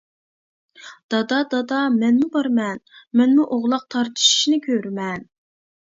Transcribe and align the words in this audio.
-دادا، 1.13 1.41
دادا 1.51 1.81
مەنمۇ 1.99 2.31
بارىمەن، 2.37 2.81
مەنمۇ 3.21 3.47
ئوغلاق 3.57 3.87
تارتىشىشنى 3.97 4.63
كۆرىمەن. 4.69 5.29